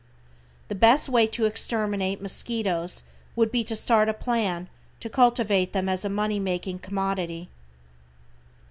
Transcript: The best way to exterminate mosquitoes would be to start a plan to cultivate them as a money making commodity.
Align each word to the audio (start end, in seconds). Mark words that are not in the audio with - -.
The 0.67 0.73
best 0.73 1.09
way 1.09 1.27
to 1.27 1.45
exterminate 1.45 2.23
mosquitoes 2.23 3.03
would 3.35 3.51
be 3.51 3.63
to 3.65 3.75
start 3.75 4.09
a 4.09 4.15
plan 4.15 4.67
to 4.99 5.11
cultivate 5.11 5.73
them 5.73 5.87
as 5.87 6.03
a 6.03 6.09
money 6.09 6.39
making 6.39 6.79
commodity. 6.79 7.49